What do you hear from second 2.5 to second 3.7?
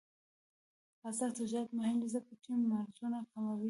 مرزونه کموي.